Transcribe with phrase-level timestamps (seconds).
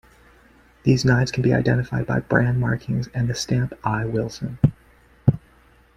[0.81, 4.03] These knives can be identified by brand markings and the stamp I.
[4.03, 4.57] Wilson.